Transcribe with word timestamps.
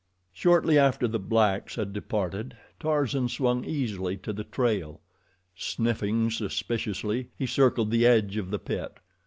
Shortly 0.33 0.79
after 0.79 1.07
the 1.07 1.19
blacks 1.19 1.75
had 1.75 1.93
departed, 1.93 2.57
Tarzan 2.79 3.29
swung 3.29 3.63
easily 3.63 4.17
to 4.17 4.33
the 4.33 4.43
trail. 4.43 4.99
Sniffing 5.55 6.31
suspiciously, 6.31 7.29
he 7.37 7.45
circled 7.45 7.91
the 7.91 8.07
edge 8.07 8.35
of 8.35 8.49
the 8.49 8.57
pit. 8.57 8.97